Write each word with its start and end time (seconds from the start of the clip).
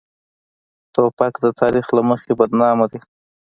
توپک 0.93 1.33
د 1.45 1.47
تاریخ 1.61 1.85
له 1.95 2.01
مخې 2.09 2.31
بدنامه 2.39 2.85
ده. 2.91 2.99